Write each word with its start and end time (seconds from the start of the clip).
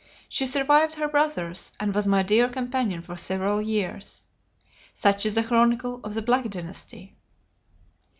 She 0.27 0.47
survived 0.47 0.95
her 0.95 1.07
brothers, 1.07 1.73
and 1.79 1.93
was 1.93 2.07
my 2.07 2.23
dear 2.23 2.49
companion 2.49 3.03
for 3.03 3.15
several 3.15 3.61
years.... 3.61 4.23
Such 4.95 5.27
is 5.27 5.35
the 5.35 5.43
chronicle 5.43 6.01
of 6.03 6.15
the 6.15 6.23
Black 6.23 6.49
Dynasty." 6.49 7.13